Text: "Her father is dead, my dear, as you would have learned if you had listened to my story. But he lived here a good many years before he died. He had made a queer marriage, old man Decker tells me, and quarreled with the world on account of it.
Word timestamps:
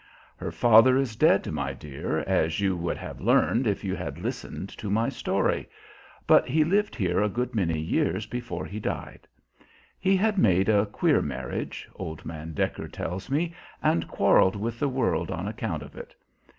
"Her 0.35 0.51
father 0.51 0.97
is 0.97 1.15
dead, 1.15 1.51
my 1.51 1.73
dear, 1.73 2.21
as 2.25 2.59
you 2.59 2.75
would 2.75 2.97
have 2.97 3.21
learned 3.21 3.67
if 3.67 3.83
you 3.83 3.95
had 3.95 4.17
listened 4.17 4.69
to 4.79 4.89
my 4.89 5.09
story. 5.09 5.69
But 6.25 6.47
he 6.47 6.63
lived 6.63 6.95
here 6.95 7.21
a 7.21 7.29
good 7.29 7.53
many 7.53 7.79
years 7.79 8.25
before 8.25 8.65
he 8.65 8.79
died. 8.79 9.27
He 9.99 10.15
had 10.17 10.39
made 10.39 10.69
a 10.69 10.87
queer 10.87 11.21
marriage, 11.21 11.87
old 11.93 12.25
man 12.25 12.53
Decker 12.55 12.87
tells 12.87 13.29
me, 13.29 13.53
and 13.83 14.07
quarreled 14.07 14.55
with 14.55 14.79
the 14.79 14.89
world 14.89 15.29
on 15.29 15.47
account 15.47 15.83
of 15.83 15.95
it. 15.95 16.15